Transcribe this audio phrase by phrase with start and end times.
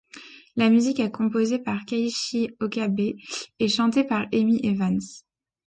[0.55, 3.01] La musique est composée par Keiichi Okabe
[3.59, 4.99] et chantée par Emi Evans.